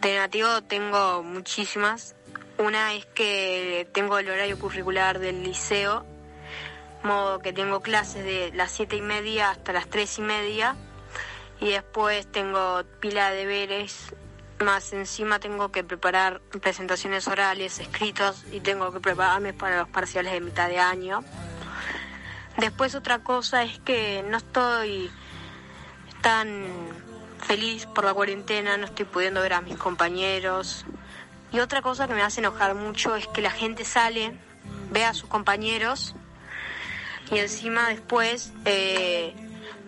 [0.02, 2.16] de nativo tengo muchísimas.
[2.58, 6.06] Una es que tengo el horario curricular del liceo,
[7.04, 10.76] modo que tengo clases de las siete y media hasta las tres y media,
[11.60, 14.14] y después tengo pila de deberes,
[14.60, 20.34] más encima tengo que preparar presentaciones orales, escritos, y tengo que prepararme para los parciales
[20.34, 21.24] de mitad de año.
[22.58, 25.10] Después otra cosa es que no estoy
[26.22, 26.66] tan
[27.40, 30.86] feliz por la cuarentena, no estoy pudiendo ver a mis compañeros.
[31.52, 34.38] Y otra cosa que me hace enojar mucho es que la gente sale,
[34.92, 36.16] ve a sus compañeros
[37.32, 39.34] y encima después eh,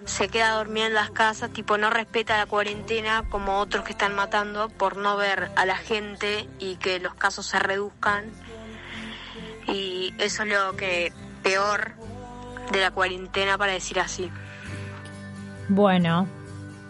[0.05, 4.15] se queda dormida en las casas, tipo no respeta la cuarentena como otros que están
[4.15, 8.25] matando por no ver a la gente y que los casos se reduzcan.
[9.67, 11.93] Y eso es lo que peor
[12.71, 14.29] de la cuarentena para decir así.
[15.69, 16.27] Bueno,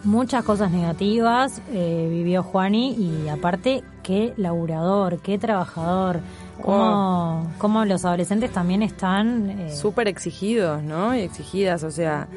[0.04, 6.20] muchas cosas negativas eh, vivió Juani y aparte qué laburador, qué trabajador.
[6.62, 11.16] Cómo, cómo los adolescentes también están eh, Súper exigidos, ¿no?
[11.16, 12.28] Y exigidas, o sea...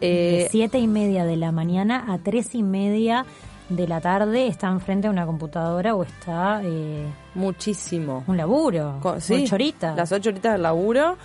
[0.00, 3.24] de eh, siete y media de la mañana a tres y media
[3.68, 8.24] de la tarde está enfrente a una computadora o está eh, muchísimo.
[8.26, 9.96] un laburo, Co- sí, ocho horitas.
[9.96, 11.16] Las ocho horitas del laburo,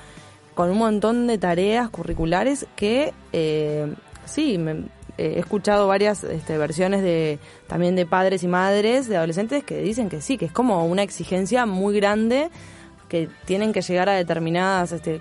[0.56, 3.94] con un montón de tareas curriculares que, eh,
[4.26, 4.86] sí, me-
[5.20, 10.10] he escuchado varias este, versiones de también de padres y madres de adolescentes que dicen
[10.10, 12.50] que sí, que es como una exigencia muy grande
[13.10, 15.20] que tienen que llegar a determinadas, este,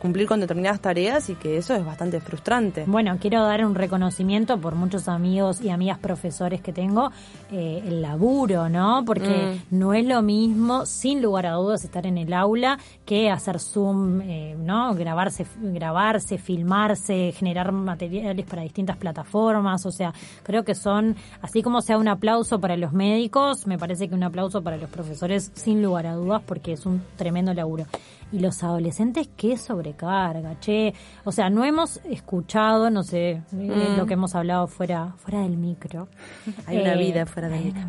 [0.00, 2.84] cumplir con determinadas tareas y que eso es bastante frustrante.
[2.86, 7.10] Bueno, quiero dar un reconocimiento por muchos amigos y amigas profesores que tengo,
[7.50, 9.04] eh, el laburo, ¿no?
[9.04, 13.58] Porque no es lo mismo, sin lugar a dudas, estar en el aula que hacer
[13.58, 14.94] Zoom, eh, ¿no?
[14.94, 19.86] Grabarse, grabarse, filmarse, generar materiales para distintas plataformas.
[19.86, 24.08] O sea, creo que son, así como sea un aplauso para los médicos, me parece
[24.08, 27.86] que un aplauso para los profesores, sin lugar a dudas, porque es un tremendo laburo.
[28.32, 30.94] Y los adolescentes, qué sobrecarga, che.
[31.24, 33.96] O sea, no hemos escuchado, no sé, eh, Mm.
[33.98, 36.08] lo que hemos hablado fuera, fuera del micro.
[36.66, 37.82] Hay una Eh, vida fuera del micro.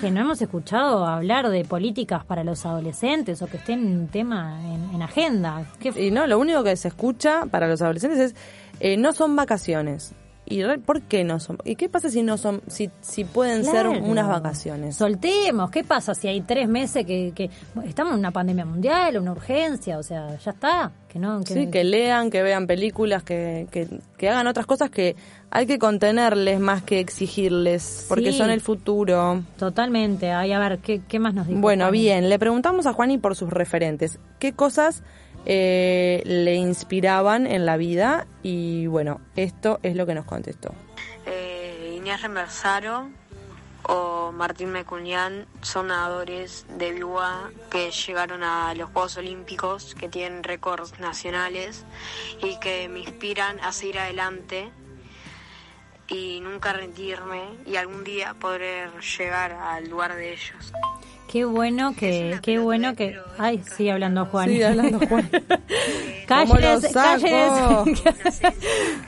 [0.00, 4.60] Que no hemos escuchado hablar de políticas para los adolescentes o que estén en tema
[4.64, 5.64] en, en agenda.
[5.78, 8.34] ¿Qué Y no, lo único que se escucha para los adolescentes es
[8.80, 10.12] eh, no son vacaciones.
[10.50, 11.58] ¿Y por qué no son?
[11.64, 13.92] ¿Y qué pasa si no son, si, si pueden Claro.
[13.92, 14.96] ser unas vacaciones?
[14.96, 17.48] Soltemos, ¿qué pasa si hay tres meses que, que
[17.86, 19.96] estamos en una pandemia mundial, una urgencia?
[19.98, 20.92] O sea, ya está.
[21.08, 24.90] Que no, que, Sí, que lean, que vean películas, que, que, que hagan otras cosas
[24.90, 25.16] que
[25.50, 28.38] hay que contenerles más que exigirles, porque Sí.
[28.38, 29.42] son el futuro.
[29.58, 30.30] Totalmente.
[30.32, 31.60] Ay, a ver, ¿qué, qué más nos dijo?
[31.60, 34.18] Bueno, bien, le preguntamos a Juani por sus referentes.
[34.38, 35.02] ¿Qué cosas
[35.46, 38.26] eh, le inspiraban en la vida?
[38.42, 40.74] Y bueno, esto es lo que nos contestó.
[41.26, 43.08] Eh, Inés Remersaro
[43.84, 50.42] o Martín Mecuñán son nadadores de Biwa que llegaron a los Juegos Olímpicos, que tienen
[50.42, 51.84] récords nacionales
[52.42, 54.70] y que me inspiran a seguir adelante
[56.10, 60.72] y nunca rendirme y algún día poder llegar al lugar de ellos.
[61.30, 63.16] Qué bueno que, qué bueno que.
[63.38, 64.48] Ay, sigue hablando Juan.
[64.48, 65.30] Sigue hablando Juan.
[66.26, 66.84] Cállenes.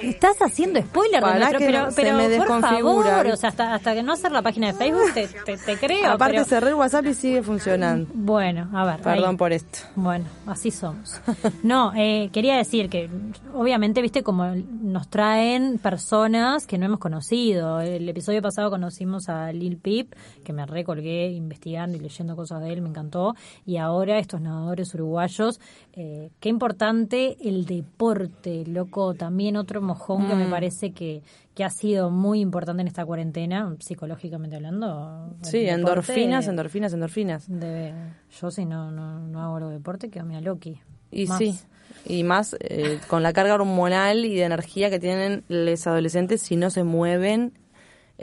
[0.00, 3.48] Estás haciendo spoiler de Pará nuestro, que pero, se pero me por favor, o sea,
[3.48, 6.12] hasta, hasta que no hacer la página de Facebook te, te, te creo.
[6.12, 8.08] Aparte pero- cerré el WhatsApp y sigue funcionando.
[8.14, 9.00] Bueno, a ver.
[9.00, 9.36] Perdón ahí.
[9.36, 9.80] por esto.
[9.96, 11.20] Bueno, así somos.
[11.64, 13.10] No, eh, quería decir que
[13.52, 17.80] obviamente, viste, como nos traen personas que no hemos conocido.
[17.80, 22.72] El episodio pasado conocimos a Lil Peep, que me recolgué investigando y leyendo cosas de
[22.72, 23.34] él, me encantó.
[23.66, 25.60] Y ahora estos nadadores uruguayos.
[25.94, 29.14] Eh, qué importante el deporte, loco.
[29.14, 30.50] También otro mojón que me Mm.
[30.50, 31.22] parece que,
[31.54, 35.34] que ha sido muy importante en esta cuarentena, psicológicamente hablando.
[35.42, 37.48] Sí, deporte- endorfinas, endorfinas, endorfinas.
[37.48, 37.92] Debe-
[38.40, 40.80] yo si no, no, no hago deporte, quedo mira Loki.
[41.10, 41.38] Y Más.
[41.38, 41.58] sí,
[42.06, 46.56] y más eh, con la carga hormonal y de energía que tienen los adolescentes si
[46.56, 47.52] no se mueven,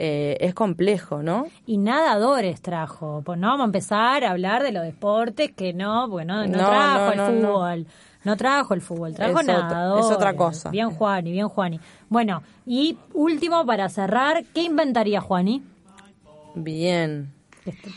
[0.02, 1.46] eh, es complejo, ¿no?
[1.66, 3.22] Y nadadores trajo.
[3.24, 6.66] Pues no vamos a empezar a hablar de los deportes que no, bueno, no, No,
[6.66, 7.86] trajo no, el no, fútbol.
[8.24, 10.06] No trajo el fútbol, trajo Es otra- nadadores.
[10.06, 10.70] es otra cosa.
[10.70, 11.80] Bien Juani, bien Juani.
[12.08, 15.62] Bueno, y último para cerrar, ¿qué inventaría Juani?
[16.54, 17.32] Bien.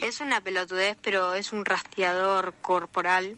[0.01, 3.35] Es una pelotudez, pero es un rastreador corporal,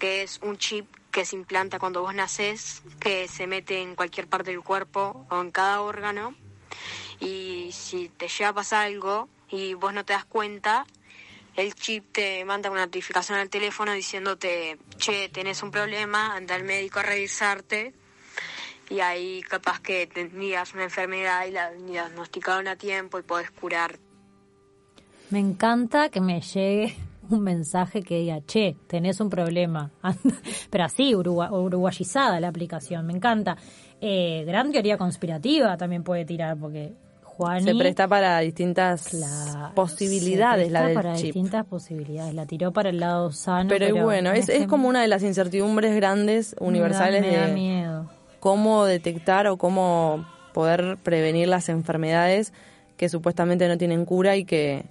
[0.00, 4.26] que es un chip que se implanta cuando vos nacés, que se mete en cualquier
[4.26, 6.34] parte del cuerpo o en cada órgano.
[7.22, 10.84] Y si te llega a algo y vos no te das cuenta,
[11.56, 16.64] el chip te manda una notificación al teléfono diciéndote, che, tenés un problema, anda al
[16.64, 17.92] médico a revisarte.
[18.90, 23.98] Y ahí capaz que tenías una enfermedad y la diagnosticaron a tiempo y podés curar
[25.30, 26.94] Me encanta que me llegue
[27.30, 29.90] un mensaje que diga, che, tenés un problema.
[30.70, 33.56] Pero así, urugua- uruguayizada la aplicación, me encanta.
[34.00, 36.92] Eh, gran teoría conspirativa también puede tirar, porque
[37.36, 37.64] Juani...
[37.64, 41.24] Se presta para distintas La- posibilidades se la presta del para chip.
[41.26, 42.34] distintas posibilidades.
[42.34, 43.68] La tiró para el lado sano.
[43.68, 47.32] Pero, y bueno, en es, es como una de las incertidumbres grandes, universales me da,
[47.32, 48.10] me da de miedo.
[48.40, 52.52] cómo detectar o cómo poder prevenir las enfermedades
[52.96, 54.84] que supuestamente no tienen cura y que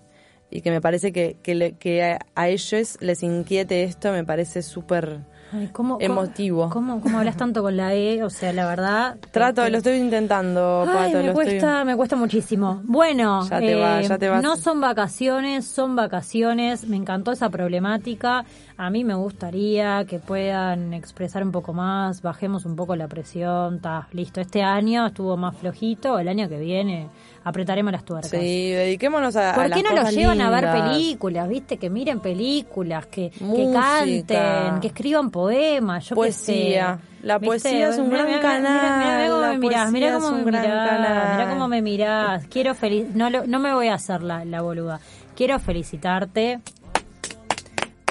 [0.54, 4.26] y que me parece que, que, le- que a, a ellos les inquiete esto, me
[4.26, 5.20] parece súper
[5.54, 6.70] Ay, ¿cómo, emotivo.
[6.70, 8.24] ¿cómo, cómo, cómo hablas tanto con la E?
[8.24, 9.18] O sea, la verdad...
[9.32, 11.86] Trato, te- lo estoy intentando, Ay, Pato, me lo cuesta, estoy...
[11.86, 12.82] me cuesta muchísimo.
[12.86, 14.42] Bueno, Ya te va, eh, ya te vas.
[14.42, 16.88] no son vacaciones, son vacaciones.
[16.88, 18.46] Me encantó esa problemática.
[18.78, 23.76] A mí me gustaría que puedan expresar un poco más, bajemos un poco la presión.
[23.76, 24.42] Está listo.
[24.42, 26.18] Este año estuvo más flojito.
[26.18, 27.10] El año que viene
[27.44, 28.30] apretaremos las tuercas.
[28.32, 31.48] Sí, dediquémonos a, a ¿Por las qué no los llevan a ver películas?
[31.50, 31.78] ¿Viste?
[31.78, 37.00] Que miren películas, que, que canten, que escriban poemas, yo qué Poesía.
[37.02, 37.28] sé.
[37.28, 37.48] La ¿Viste?
[37.48, 40.46] poesía es un Mirá, gran mirá, mirá, canal, Mirá, cómo me mirás, mirá cómo me
[40.46, 41.32] mirás, canal.
[41.38, 42.48] mirá cómo me mirás.
[42.48, 45.00] Quiero feliz, no, lo- no me voy a hacer la, la boluda.
[45.36, 46.60] Quiero felicitarte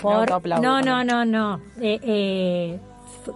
[0.01, 0.29] por...
[0.61, 1.61] No, no, no, no.
[1.81, 2.81] Eh, eh,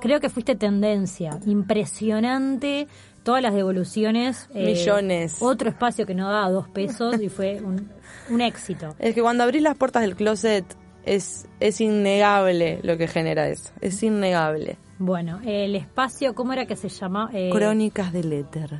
[0.00, 1.38] creo que fuiste tendencia.
[1.46, 2.88] Impresionante
[3.24, 4.48] todas las devoluciones.
[4.54, 5.36] eh, Millones.
[5.40, 7.90] Otro espacio que no daba dos pesos y fue un,
[8.30, 8.94] un éxito.
[9.00, 10.64] Es que cuando abrís las puertas del closet
[11.04, 13.72] es, es innegable lo que genera eso.
[13.80, 14.78] Es innegable.
[14.98, 17.30] Bueno, el espacio, ¿cómo era que se llamaba?
[17.32, 18.70] Eh, Crónicas del éter.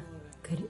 [0.48, 0.68] cr-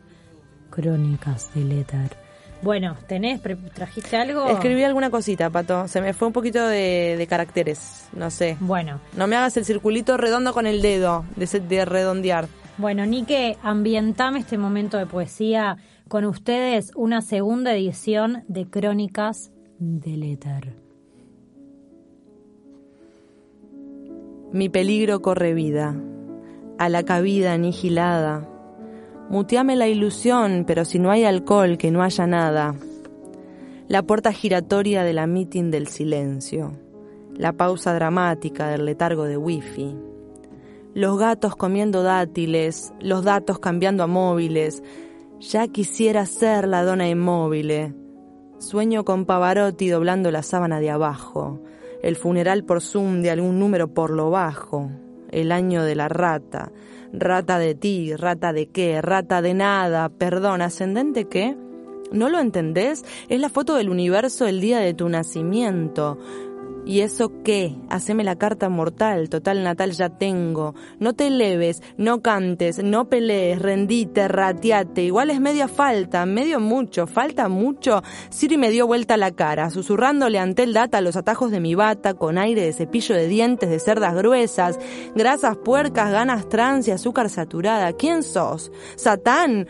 [0.70, 2.16] Crónicas del éter.
[2.62, 3.40] Bueno, ¿tenés?
[3.74, 4.46] ¿Trajiste algo?
[4.48, 5.86] Escribí alguna cosita, Pato.
[5.86, 8.06] Se me fue un poquito de, de caracteres.
[8.14, 8.56] No sé.
[8.60, 12.48] Bueno, No me hagas el circulito redondo con el dedo, de, ese- de redondear.
[12.78, 15.76] Bueno, Nike, ambientame este momento de poesía
[16.08, 20.74] con ustedes una segunda edición de Crónicas del éter.
[24.52, 25.96] Mi peligro corre vida,
[26.78, 28.48] a la cabida anihilada.
[29.28, 32.74] Muteame la ilusión, pero si no hay alcohol, que no haya nada.
[33.88, 36.72] La puerta giratoria de la meeting del silencio.
[37.36, 39.96] La pausa dramática del letargo de wifi.
[40.94, 44.80] Los gatos comiendo dátiles, los datos cambiando a móviles.
[45.40, 47.92] Ya quisiera ser la dona inmóvil.
[48.58, 51.60] Sueño con Pavarotti doblando la sábana de abajo.
[52.00, 54.88] El funeral por Zoom de algún número por lo bajo.
[55.32, 56.70] El año de la rata.
[57.12, 60.10] Rata de ti, rata de qué, rata de nada.
[60.10, 61.56] Perdón, ¿ascendente qué?
[62.12, 63.04] ¿No lo entendés?
[63.28, 66.18] Es la foto del universo el día de tu nacimiento.
[66.86, 67.76] ¿Y eso qué?
[67.88, 70.74] Haceme la carta mortal, total natal ya tengo.
[70.98, 75.02] No te eleves, no cantes, no pelees, rendite, rateate.
[75.02, 78.02] Igual es media falta, medio mucho, falta mucho.
[78.28, 82.14] Siri me dio vuelta la cara, susurrándole ante el data los atajos de mi bata,
[82.14, 84.78] con aire de cepillo de dientes de cerdas gruesas,
[85.14, 87.94] grasas puercas, ganas trans y azúcar saturada.
[87.94, 88.70] ¿Quién sos?
[88.96, 89.68] ¿Satán?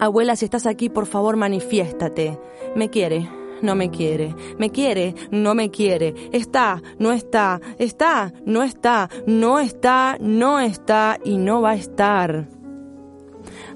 [0.00, 2.38] Abuela, si estás aquí, por favor, manifiéstate.
[2.74, 3.28] Me quiere,
[3.62, 4.34] no me quiere.
[4.58, 6.14] Me quiere, no me quiere.
[6.32, 7.60] Está, no está.
[7.78, 9.08] Está, no está.
[9.26, 12.48] No está, no está y no va a estar.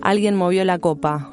[0.01, 1.31] Alguien movió la copa.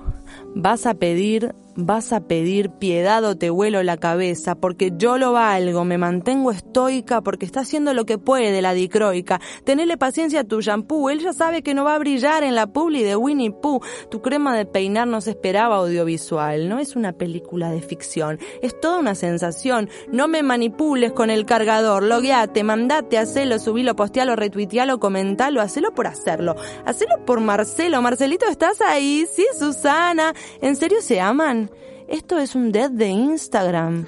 [0.56, 5.32] Vas a pedir, vas a pedir piedad o te vuelo la cabeza, porque yo lo
[5.32, 9.40] valgo, me mantengo estoica porque está haciendo lo que puede la dicroica.
[9.64, 12.68] Tenele paciencia a tu shampoo, él ya sabe que no va a brillar en la
[12.68, 13.82] publi de Winnie Pooh.
[14.10, 18.80] Tu crema de peinar no se esperaba audiovisual, no es una película de ficción, es
[18.80, 19.90] toda una sensación.
[20.12, 26.08] No me manipules con el cargador, logueate, mandate, hacelo, subilo, postealo, retuitealo, comentalo, hacelo por
[26.08, 26.56] hacerlo.
[26.86, 28.02] Hacelo por Marcelo.
[28.02, 29.28] Marcelito, ¿estás ahí?
[29.32, 30.34] Sí, Susana.
[30.62, 31.67] ¿En serio se aman?
[32.08, 34.06] Esto es un dead de Instagram.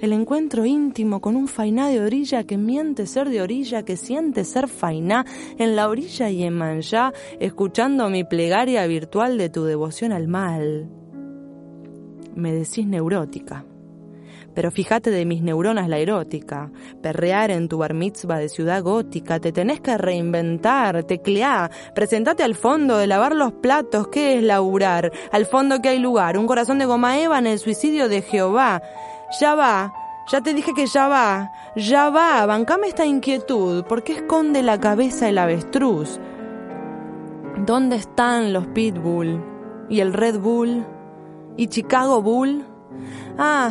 [0.00, 4.44] El encuentro íntimo con un fainá de orilla que miente ser de orilla, que siente
[4.44, 5.26] ser fainá
[5.58, 10.88] en la orilla y en manjá, escuchando mi plegaria virtual de tu devoción al mal.
[12.34, 13.66] Me decís neurótica.
[14.54, 16.70] Pero fíjate de mis neuronas la erótica.
[17.02, 19.40] Perrear en tu bar mitzvah de ciudad gótica.
[19.40, 21.70] Te tenés que reinventar, tecleá.
[21.94, 24.08] Presentate al fondo de lavar los platos.
[24.08, 25.12] ¿Qué es laburar?
[25.32, 26.36] Al fondo que hay lugar.
[26.36, 28.82] Un corazón de goma eva en el suicidio de Jehová.
[29.40, 29.92] Ya va.
[30.30, 31.50] Ya te dije que ya va.
[31.76, 32.44] Ya va.
[32.46, 33.84] Bancame esta inquietud.
[33.84, 36.20] ¿Por qué esconde la cabeza el avestruz?
[37.66, 39.44] ¿Dónde están los Pitbull?
[39.88, 40.84] ¿Y el Red Bull?
[41.56, 42.64] ¿Y Chicago Bull?
[43.38, 43.70] Ah,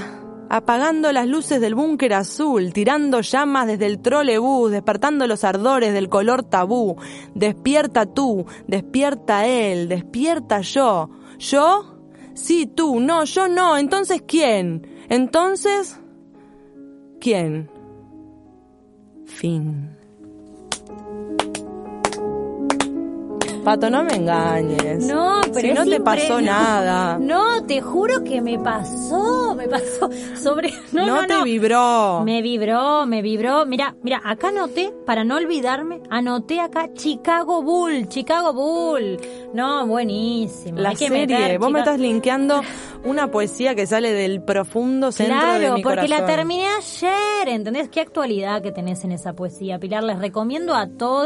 [0.49, 6.09] apagando las luces del búnker azul, tirando llamas desde el trolebús, despertando los ardores del
[6.09, 6.97] color tabú.
[7.35, 11.09] Despierta tú, despierta él, despierta yo.
[11.37, 11.99] ¿Yo?
[12.33, 13.77] Sí, tú, no, yo no.
[13.77, 15.05] Entonces, ¿quién?
[15.09, 15.99] Entonces,
[17.19, 17.69] ¿quién?
[19.25, 19.98] Fin.
[23.63, 25.05] Pato, no me engañes.
[25.05, 27.17] No, pero si no te pasó nada.
[27.19, 30.09] No, te juro que me pasó, me pasó
[30.41, 31.43] sobre no, No no, te no.
[31.43, 32.21] vibró.
[32.23, 33.65] Me vibró, me vibró.
[33.65, 39.19] Mira, mira, acá anoté para no olvidarme, anoté acá Chicago Bull, Chicago Bull.
[39.53, 40.79] No, buenísimo.
[40.79, 42.61] La serie, meter, vos me estás linkeando
[43.03, 47.89] una poesía que sale del profundo centro de Claro, mi porque la terminé ayer, ¿entendés?
[47.89, 50.03] Qué actualidad que tenés en esa poesía, Pilar.
[50.03, 51.19] Les recomiendo a todos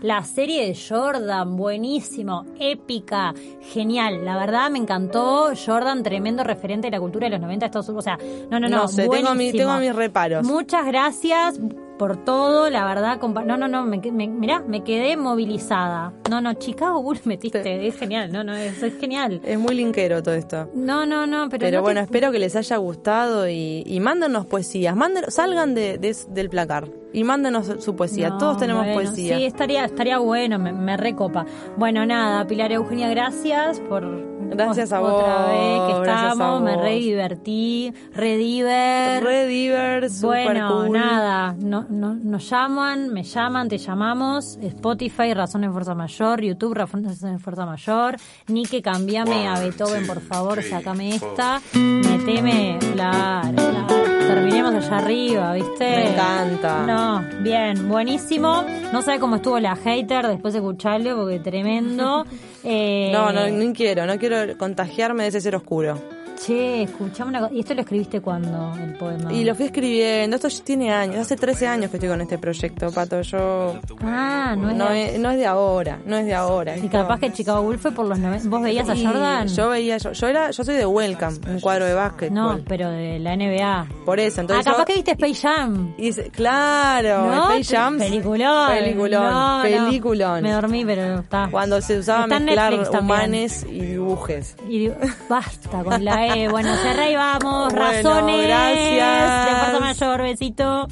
[0.00, 4.24] la serie de Jordan, buenísimo, épica, genial.
[4.24, 5.50] La verdad me encantó.
[5.66, 8.06] Jordan, tremendo referente de la cultura de los 90 de Estados Unidos.
[8.06, 8.18] O sea,
[8.50, 9.58] no, no, no, No sé, tengo, mi- buenísimo.
[9.64, 10.46] tengo mis reparos.
[10.46, 11.58] Muchas gracias
[11.98, 13.18] por todo, la verdad.
[13.44, 16.12] No, no, no, me, me- mirá, me quedé movilizada.
[16.30, 19.40] No, no, Chicago Bulls metiste, es genial, no, no, es, es genial.
[19.44, 20.70] Es muy linkero todo esto.
[20.74, 24.00] No, no, no, pero, Pero no te- bueno, espero que les haya gustado y, y
[24.00, 24.94] mándenos poesías.
[24.96, 28.30] Mándenos, salgan de, de- del placar y mándenos su poesía.
[28.30, 29.36] No, Todos tenemos bueno, poesía.
[29.36, 31.46] Sí, estaría, estaría bueno, me, me recopa.
[31.76, 34.04] Bueno, nada, Pilar Eugenia, gracias por
[34.50, 39.22] Gracias a otra vos, vez que estamos, me re divertí, re diver.
[39.22, 40.92] Re diver, super Bueno, cool.
[40.92, 46.74] nada, no, no, nos llaman, me llaman, te llamamos, Spotify, Razón en Fuerza Mayor, YouTube,
[46.74, 48.16] Razón en Fuerza Mayor,
[48.48, 53.97] Nike, cambiame a Beethoven, por favor, sacame esta, meteme, claro, claro,
[54.38, 55.84] terminé teníamos allá arriba, ¿viste?
[55.84, 56.86] Me encanta.
[56.86, 58.64] No, bien, buenísimo.
[58.92, 62.24] No sé cómo estuvo la hater, después de escucharlo, porque tremendo.
[62.64, 65.96] Eh, No, no, no quiero, no quiero contagiarme de ese ser oscuro.
[66.44, 67.52] Che, escuchame una cosa.
[67.54, 69.32] ¿Y esto lo escribiste cuando, el poema?
[69.32, 72.90] Y lo fui escribiendo, esto tiene años, hace 13 años que estoy con este proyecto,
[72.92, 73.78] Pato, yo...
[74.02, 76.76] Ah, no es No de- es, no es de ahora, no es de ahora.
[76.78, 78.48] Y capaz que Chicago Bull fue por los 90.
[78.48, 79.48] ¿Vos veías a Y Jordan?
[79.48, 82.30] Yo veía, yo, yo era, yo soy de Welcome, un cuadro de básquet.
[82.30, 83.86] No, pero de la NBA.
[84.04, 85.94] Por eso, entonces ah, capaz yo- que viste Space Jam.
[85.98, 87.50] Y claro, ¿No?
[87.50, 87.98] Space Jam.
[87.98, 88.68] Peliculón.
[88.70, 90.42] Peliculón, peliculón.
[90.42, 91.48] Me dormí, pero está.
[91.50, 94.56] Cuando se usaba Está mezclar humanes y dibujes.
[94.68, 94.94] Y digo,
[95.28, 96.48] basta con la E.
[96.48, 97.72] Bueno, cerré y vamos.
[97.72, 98.46] Bueno, Razones.
[98.46, 99.46] gracias.
[99.46, 100.88] De fuerza mayor, besito.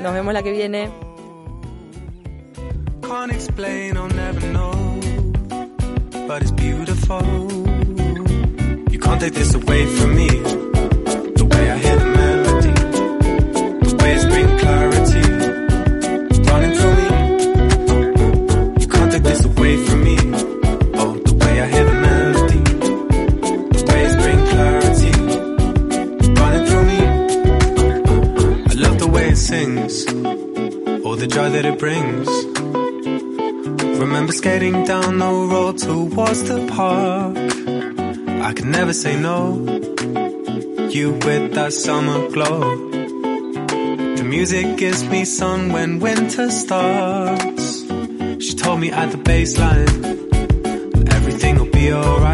[0.00, 0.90] Nos vemos la que viene.
[3.02, 4.72] Can't explain, I'll never know.
[6.26, 7.20] But it's beautiful.
[8.90, 10.28] You can't take this away from me.
[10.28, 12.72] The way I hear the melody,
[13.82, 15.23] the waves bring clarity.
[34.44, 37.34] Skating down the road towards the park.
[38.46, 39.38] I could never say no.
[40.90, 42.60] You with that summer glow.
[44.18, 47.84] The music gives me sun when winter starts.
[48.44, 50.04] She told me at the baseline
[51.16, 52.33] everything will be alright.